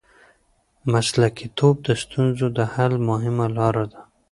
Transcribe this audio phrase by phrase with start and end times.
[0.91, 3.99] مسلکیتوب د ستونزو د حل مهمه لار ده.